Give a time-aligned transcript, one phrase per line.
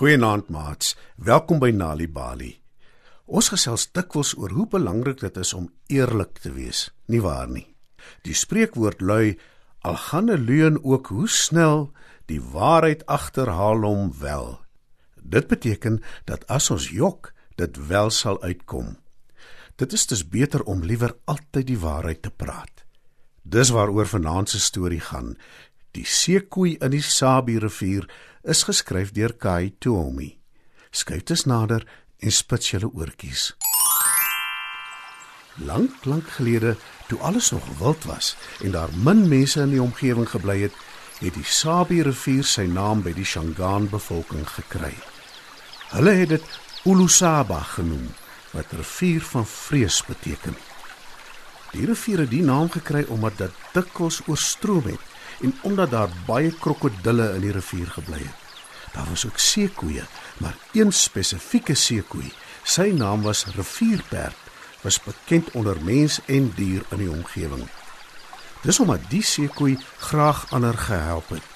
[0.00, 0.94] Goeienaand maats.
[1.20, 2.54] Welkom by Nali Bali.
[3.28, 7.66] Ons gesels dikwels oor hoe belangrik dit is om eerlik te wees, nie waar nie?
[8.24, 9.36] Die spreekwoord lui:
[9.84, 11.92] Al gaan 'n leuen ook hoe snel,
[12.32, 14.64] die waarheid agterhaal hom wel.
[15.20, 18.96] Dit beteken dat as ons jok, dit wel sal uitkom.
[19.76, 22.84] Dit is dus beter om liewer altyd die waarheid te praat.
[23.42, 25.36] Dis waaroor vanaand se storie gaan.
[25.90, 28.04] Die seekoei in die Sabi rivier
[28.46, 30.36] is geskryf deur Kai Tuomi.
[30.94, 31.82] Skyf dus nader
[32.22, 33.50] en spits julle oortjies.
[35.66, 36.76] Lank, lank gelede,
[37.08, 40.78] toe alles nog wild was en daar min mense in die omgewing gebly het,
[41.18, 44.94] het die Sabi rivier sy naam by die Shangaan bevolking gekry.
[45.90, 48.06] Hulle het dit Ulusaba genoem,
[48.54, 50.54] wat rivier van vrees beteken.
[51.74, 55.09] Die rivier het die naam gekry omdat dit dikwels oorstroom het
[55.40, 58.38] en omdat daar baie krokodille in die rivier gebly het.
[58.92, 60.02] Daar was ook seekoeie,
[60.38, 64.36] maar een spesifieke seekoei, sy naam was rivierperd,
[64.82, 67.68] was bekend onder mens en dier in die omgewing.
[68.62, 71.46] Dis omdat die seekoei graag ander gehelp het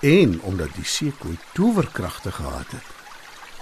[0.00, 2.92] en omdat die seekoei towerkragte gehad het.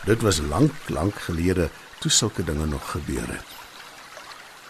[0.04, 3.46] Dit was lank, lank gelede toe sulke dinge nog gebeur het.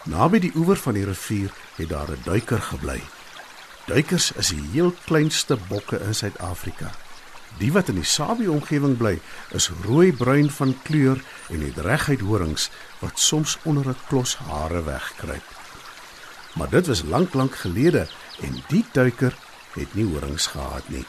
[0.05, 3.01] Naby die oewer van die rivier het daar 'n duiker gebly
[3.87, 6.93] Duikers is die heel kleinste bokke in Suid-Afrika.
[7.59, 9.17] Die wat in die Sabie-omgewing bly,
[9.51, 11.19] is rooi-bruin van kleur
[11.51, 12.69] en het reguit horings
[13.01, 15.49] wat soms onder 'n klos hare wegkruip.
[16.55, 18.07] Maar dit was lank lank gelede
[18.41, 19.35] en die duiker
[19.75, 21.05] het nie horings gehad nie.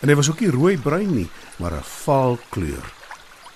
[0.00, 2.92] En hy was ook nie rooi-bruin nie, maar 'n vaal kleur.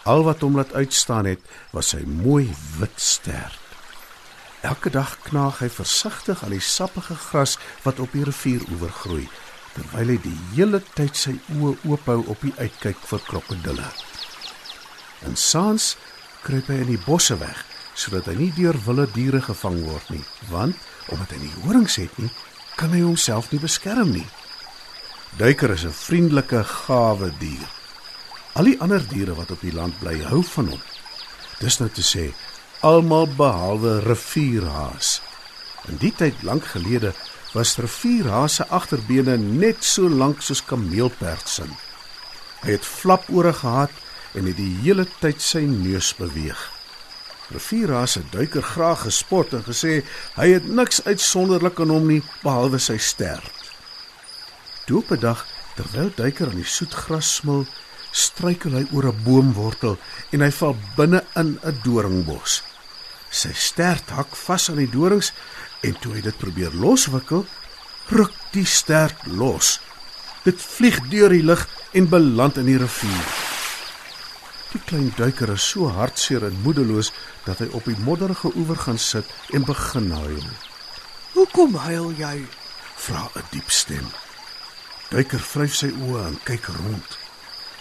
[0.03, 1.41] Al wat hom laat uitstaan het,
[1.71, 3.66] was sy mooi wit stert.
[4.61, 9.29] Elke dag knaag hy versigtig aan die sappige gras wat op die rivieroewer groei,
[9.75, 13.89] terwyl hy die hele tyd sy oë oop hou op die uitkyk vir krokodille.
[15.29, 15.97] En saans
[16.45, 17.65] kruip hy in die bosse weg
[17.97, 20.77] sodat hy nie deur wilde diere gevang word nie, want
[21.13, 22.29] omdat hy nie horings het nie,
[22.77, 24.27] kan hy homself nie beskerm nie.
[25.41, 27.69] Duiker is 'n vriendelike, gawe dier.
[28.53, 30.83] Al die ander diere wat op die land bly, hou van hom.
[31.61, 32.35] Dis nou te sê,
[32.81, 35.21] almal behalwe rivierhaas.
[35.89, 37.13] In die tyd lank gelede
[37.55, 41.67] was rivierhaas se agterbene net so lank soos kameelperd se.
[42.63, 43.93] Hy het flapore gehad
[44.35, 46.59] en het die hele tyd sy neus beweeg.
[47.55, 50.01] Rivierhaas het duiker graag gespot en gesê
[50.35, 53.71] hy het niks uitsonderlik aan hom nie behalwe sy stert.
[54.87, 57.67] Toe op 'n dag terwyl duiker aan die soet gras smil,
[58.17, 59.99] struikel hy oor 'n boomwortel
[60.33, 62.63] en hy val binne in 'n doringbos.
[63.31, 65.33] Sy stert hak vas aan die dorings
[65.83, 67.45] en toe hy dit probeer loswikkel,
[68.09, 69.81] ruk die stert los.
[70.45, 73.27] Dit vlieg deur die lug en beland in die rivier.
[74.73, 77.13] Die klein duiker is so hartseer en moedeloos
[77.45, 80.49] dat hy op die modderige oewer gaan sit en begin huil.
[81.33, 82.47] "Hoekom huil jy?"
[82.97, 84.07] vra 'n diep stem.
[85.11, 87.26] Duiker vryf sy oë en kyk rond.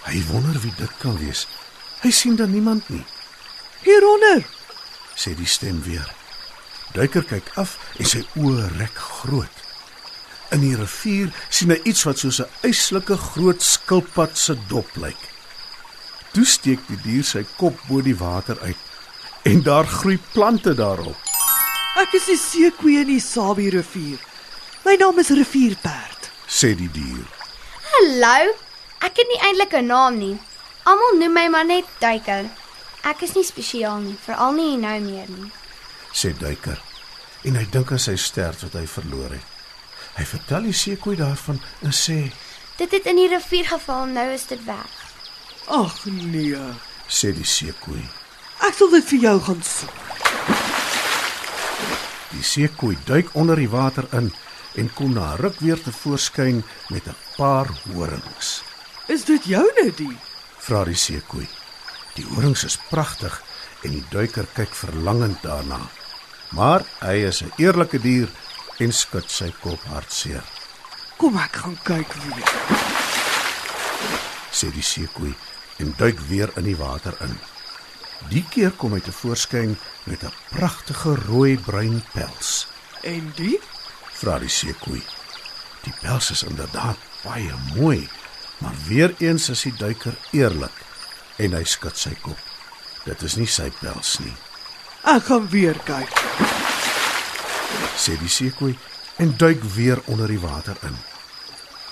[0.05, 1.47] Hy wonder wie dit kan wees.
[2.01, 3.05] Hy sien dan niemand nie.
[3.81, 4.45] "Hieronder,"
[5.15, 6.13] sê die stem weer.
[6.93, 9.63] Duiker kyk af en sy oë rek groot.
[10.53, 15.21] In die rivier sien hy iets wat soos 'n eislike groot skilpad se dop lyk.
[16.33, 18.77] Toe steek die dier sy kop bo die water uit
[19.43, 21.17] en daar groei plante daarop.
[21.95, 24.19] "Ek is die seekoei in die Sabie rivier.
[24.85, 27.25] My naam is Rivierperd," sê die dier.
[27.91, 28.53] Hallo.
[28.99, 30.37] Ek het nie eintlik 'n naam nie.
[30.83, 32.45] Almal noem my maar net Duiker.
[33.03, 35.51] Ek is nie spesiaal nie, veral nie nou meer nie.
[36.15, 36.79] sê duiker
[37.43, 39.45] en hy dink aan sy stert wat hy verloor het.
[40.15, 42.31] Hy vertel die seekoei daarvan en sê,
[42.77, 44.91] Dit het in die rivier geval, nou is dit weg.
[45.67, 46.57] "Ag nee.
[47.07, 48.03] sê die seekoei.
[48.59, 49.99] Ek sal dit vir jou gaan soek."
[52.31, 54.33] Die seekoei duik onder die water in
[54.75, 58.63] en kom na ruk weer te voorskyn met 'n paar horings.
[59.07, 60.17] "Is dit joune die?"
[60.57, 61.47] Vra die seekoei.
[62.15, 63.41] Die horings is pragtig
[63.83, 65.79] en die duiker kyk verlangend daarna.
[66.49, 68.29] Maar hy is 'n eerlike dier
[68.79, 70.43] en skud sy kop hartseer.
[71.17, 72.49] "Kom ek gaan kyk weer."
[74.55, 75.33] sê die seekoei
[75.77, 77.39] en duik weer in die water in.
[78.31, 82.67] Die keer kom hy te voorskyn met 'n pragtige rooi-bruin pels.
[83.03, 83.59] "En die?"
[84.13, 85.03] Vra die seekoei.
[85.83, 88.09] Die pels is inderdaad baie mooi,
[88.57, 90.83] maar weer eens is die duiker eerlik
[91.37, 92.39] en hy skud sy kop.
[93.05, 94.33] Dit is nie sy pels nie,
[95.03, 96.09] "Ek gaan weer kyk."
[97.97, 98.75] sê die seekoei
[99.17, 100.95] en duik weer onder die water in.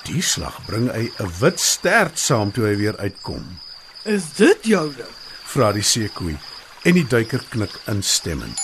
[0.04, 3.60] Die slag bring hy 'n wit stert saam toe hy weer uitkom.
[4.04, 5.06] Is dit joune?
[5.45, 6.38] Vra die seekoei
[6.83, 8.60] en die duiker knik instemmend.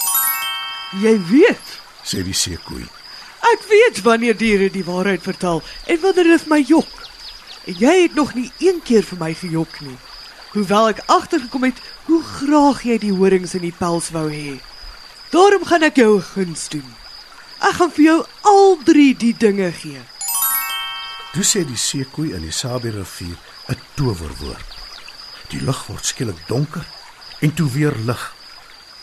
[1.01, 2.85] Jy weet, Sê die seekoei.
[3.53, 7.08] ek weet wanneer diere die waarheid vertel en wanneer dit my jok.
[7.69, 9.97] En jy het nog nie een keer vir my gejok nie.
[10.55, 11.77] Hoewel ek agtergekom het
[12.07, 14.55] hoe graag jy die horings in die pels wou hê.
[15.29, 16.87] Daarom gaan ek jou 'n guns doen.
[17.61, 20.01] Ek gaan vir jou al drie die dinge gee.
[21.33, 23.37] Toe sê die seekoei in die Sabie rivier
[23.69, 24.69] 'n towerwoord.
[25.49, 26.85] Die lug word skielik donker
[27.39, 28.33] en toe weer lig.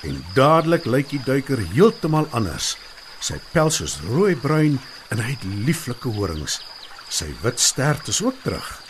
[0.03, 2.77] En dadelik lyk die duiker heeltemal anders.
[3.21, 4.81] Sy pels is rooi-bruin
[5.11, 6.61] en hy het lieflike horings.
[7.09, 8.83] Sy wit stert is ook terug,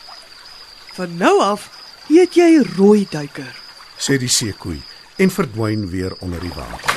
[0.96, 1.68] Van nou af
[2.08, 3.52] heet jy rooi duiker.
[3.98, 4.80] sê die seekoei
[5.18, 6.94] en verdwyn weer onder die water.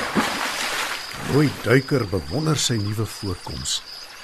[1.32, 3.82] Rooi duiker bewonder sy nuwe voorkoms.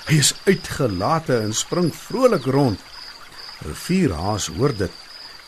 [0.09, 2.81] Hy is uitgelate en spring vrolik rond.
[3.67, 4.93] Rivierhaas hoor dit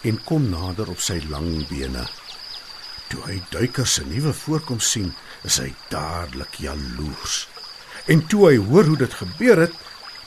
[0.03, 2.05] en kom nader op sy lang bene.
[3.09, 7.47] Toe hy duiker se nuwe voorkoms sien, is hy dadelik jaloers.
[8.07, 9.75] En toe hy hoor hoe dit gebeur het,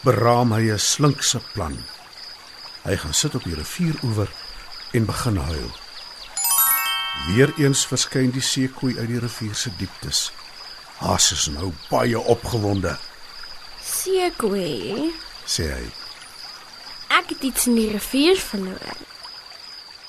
[0.03, 1.77] beraam hy 'n slinkse plan.
[2.83, 4.30] Hy gaan sit op die rivieroewer
[4.94, 5.71] en begin huil.
[7.27, 10.31] Weereens verskyn die seekoei uit die rivier se dieptes.
[10.98, 12.98] Haas is nou baie opgewonde,
[13.83, 15.12] Seekoei,
[15.45, 15.86] sê hy.
[17.09, 18.98] ek het iets in die rivier verloor.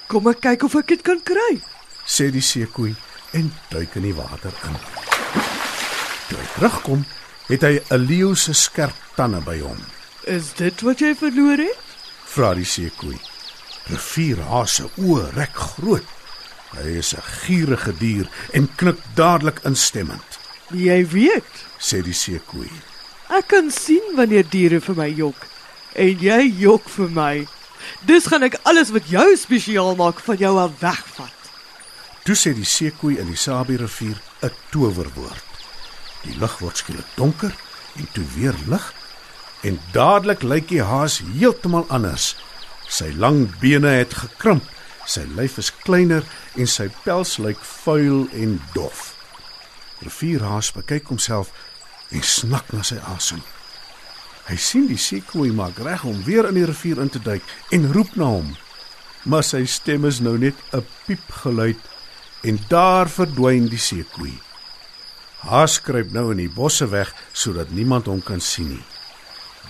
[0.06, 1.60] Kom ek kyk of ek dit kan kry.
[2.06, 2.94] sê die seekoei
[3.32, 4.76] en duik in die water in.
[6.28, 7.04] Toe hy terugkom,
[7.52, 9.78] het hy 'n leeu se skerp tande by hom.
[10.24, 11.78] Is dit wat jy verloor het?
[12.24, 13.18] Vra die seekoei.
[13.90, 16.04] Rivierhaas se oë rek groot.
[16.76, 20.38] Hy is 'n gierige dier en knik dadelik instemmend,
[20.72, 22.70] Jy weet, sê die seekoei.
[23.28, 25.36] ek kan sien wanneer diere vir my jok
[25.94, 27.46] en jy jok vir my.
[28.06, 31.32] Dis gaan ek alles wat jou spesiaal maak van jou af wegvat.
[32.24, 35.44] Toe sê die seekoei in die Sabie rivier 'n towerwoord.
[36.22, 37.54] Die lug word skielik donker
[37.98, 38.92] en toe weer lig
[39.62, 42.34] en dadelik lyk die haas heeltemal anders.
[42.90, 44.66] Sy lang bene het gekrimp,
[45.06, 46.26] sy lyf is kleiner
[46.58, 49.12] en sy pels lyk vuil en dof.
[50.02, 51.52] Rivierhaas bekyk homself
[52.10, 53.42] en snak na sy asem.
[54.48, 57.90] Hy sien die seekoei maak reg om weer in die rivier in te duik en
[57.94, 58.50] roep na hom.
[59.30, 61.78] Maar sy stem is nou net 'n piepgeluid
[62.42, 64.34] en daar verdwyn die seekoei.
[65.42, 68.84] Haas kruip nou in die bosse weg sodat niemand hom kan sien nie.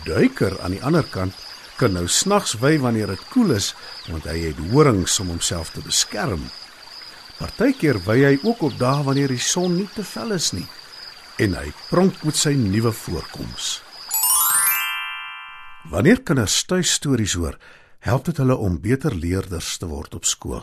[0.04, 1.36] Duiker aan die ander kant
[1.78, 3.72] kan nou snags wy wanneer dit koel is
[4.10, 6.44] want hy het horings om homself te beskerm.
[7.38, 10.68] Partykeer wy hy ook op dae wanneer die son nie te fel is nie
[11.40, 13.80] en hy pronk met sy nuwe voorkoms.
[15.90, 17.56] Wanneer kinders tuistories hoor,
[18.04, 20.62] help dit hulle om beter leerders te word op skool.